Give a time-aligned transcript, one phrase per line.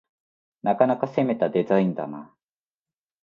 [0.63, 2.33] なかなか攻めたデザインだな